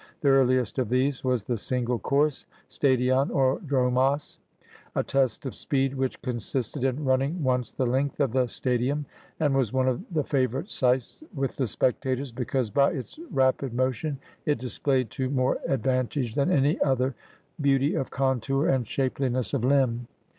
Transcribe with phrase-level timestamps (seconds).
[0.21, 2.47] The earliest of these was the single course—
[2.79, 4.39] stadion or dromos—
[4.95, 9.05] a test of speed which consisted in running once the length of the stadium,
[9.39, 14.17] and was one of the favorite sights with the spectators, because by its rapid motion
[14.47, 17.13] it displayed to more advan tage than any other,
[17.61, 20.07] beauty of contour and shapeliness of Hmb.